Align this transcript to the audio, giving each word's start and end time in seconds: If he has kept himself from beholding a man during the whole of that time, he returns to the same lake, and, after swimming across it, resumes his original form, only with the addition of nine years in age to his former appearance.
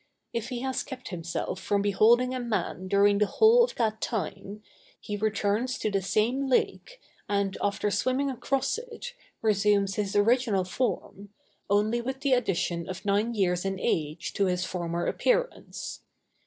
If 0.33 0.49
he 0.49 0.61
has 0.61 0.81
kept 0.81 1.09
himself 1.09 1.59
from 1.59 1.83
beholding 1.83 2.33
a 2.33 2.39
man 2.39 2.87
during 2.87 3.19
the 3.19 3.27
whole 3.27 3.63
of 3.63 3.75
that 3.75 4.01
time, 4.01 4.63
he 4.99 5.15
returns 5.15 5.77
to 5.77 5.91
the 5.91 6.01
same 6.01 6.47
lake, 6.47 6.99
and, 7.29 7.55
after 7.61 7.91
swimming 7.91 8.31
across 8.31 8.79
it, 8.79 9.13
resumes 9.43 9.97
his 9.97 10.15
original 10.15 10.63
form, 10.63 11.29
only 11.69 12.01
with 12.01 12.21
the 12.21 12.33
addition 12.33 12.89
of 12.89 13.05
nine 13.05 13.35
years 13.35 13.63
in 13.63 13.79
age 13.79 14.33
to 14.33 14.47
his 14.47 14.65
former 14.65 15.05
appearance. 15.05 16.01